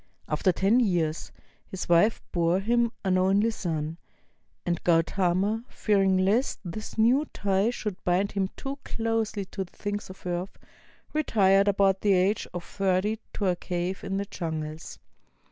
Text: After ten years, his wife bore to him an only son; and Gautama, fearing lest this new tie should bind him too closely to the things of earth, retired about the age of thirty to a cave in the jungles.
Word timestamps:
After 0.27 0.51
ten 0.51 0.79
years, 0.79 1.31
his 1.67 1.87
wife 1.87 2.23
bore 2.31 2.57
to 2.61 2.65
him 2.65 2.91
an 3.05 3.19
only 3.19 3.51
son; 3.51 3.99
and 4.65 4.83
Gautama, 4.83 5.63
fearing 5.69 6.17
lest 6.17 6.57
this 6.65 6.97
new 6.97 7.25
tie 7.35 7.69
should 7.69 8.03
bind 8.03 8.31
him 8.31 8.49
too 8.57 8.79
closely 8.83 9.45
to 9.45 9.63
the 9.63 9.77
things 9.77 10.09
of 10.09 10.25
earth, 10.25 10.57
retired 11.13 11.67
about 11.67 12.01
the 12.01 12.13
age 12.13 12.47
of 12.51 12.63
thirty 12.63 13.19
to 13.33 13.45
a 13.45 13.55
cave 13.55 14.03
in 14.03 14.17
the 14.17 14.25
jungles. 14.25 14.97